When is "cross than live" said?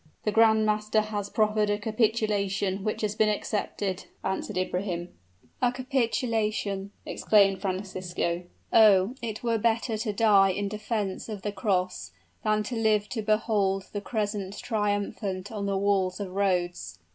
11.51-13.09